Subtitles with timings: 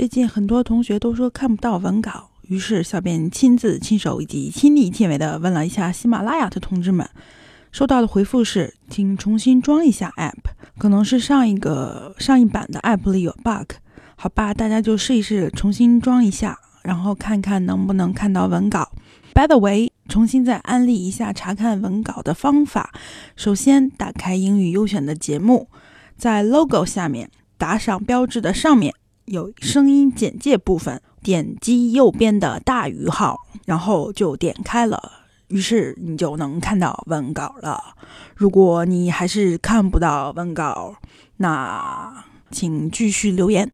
[0.00, 7.06] 最近很多同学都说看不到文稿，于是小编亲自亲手以及亲力亲为的问了一下喜马拉雅的同志们，
[7.70, 10.38] 收到的回复是：请重新装一下 app，
[10.78, 13.74] 可能是上一个上一版的 app 里有 bug。
[14.16, 18.92] 好吧，大家就试一试重新装一下，然后看看能不能看到文稿。
[19.34, 22.90] By the way，重新再安利一下查看文稿的方法：
[23.36, 25.68] 首先打开英语优选的节目，
[26.16, 28.94] 在 logo 下面打赏标志的上面。
[29.30, 35.00] 有声音简介部分，点击右边的大于号，然后就点开了，
[35.46, 37.94] 于是你就能看到文稿了。
[38.34, 40.96] 如果你还是看不到文稿，
[41.36, 43.68] 那请继续留言。